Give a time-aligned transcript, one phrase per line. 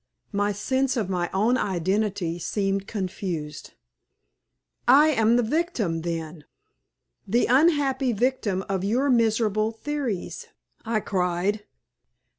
[0.31, 3.73] My sense of my own identity seemed confused.
[4.87, 6.45] "I am the victim, then
[7.27, 10.47] the unhappy victim of your miserable theories!"
[10.83, 11.65] I cried.